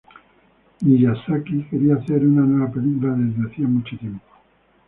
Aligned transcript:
Miyazaki 0.81 1.61
quería 1.69 1.93
hacer 1.95 2.25
una 2.25 2.41
nueva 2.41 2.71
película 2.73 3.13
desde 3.13 3.45
hacía 3.47 3.67
mucho 3.67 3.95
tiempo. 3.99 4.25